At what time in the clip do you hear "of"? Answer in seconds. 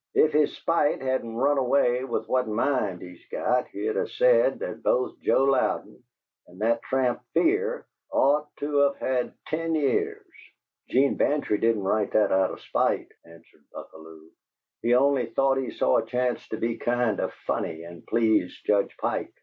3.95-4.11, 8.81-8.97, 12.49-12.59, 17.19-17.31